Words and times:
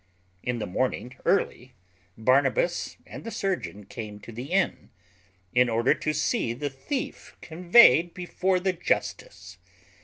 In 0.41 0.57
the 0.57 0.65
morning 0.65 1.15
early, 1.25 1.75
Barnabas 2.17 2.97
and 3.05 3.23
the 3.23 3.29
surgeon 3.29 3.85
came 3.85 4.19
to 4.21 4.31
the 4.31 4.45
inn, 4.45 4.89
in 5.53 5.69
order 5.69 5.93
to 5.93 6.11
see 6.11 6.53
the 6.53 6.71
thief 6.71 7.37
conveyed 7.39 8.15
before 8.15 8.59
the 8.59 8.73
justice. 8.73 9.59